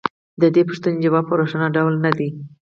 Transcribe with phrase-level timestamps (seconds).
[0.41, 2.29] د دې پوښتنې ځواب په روښانه ډول نه دی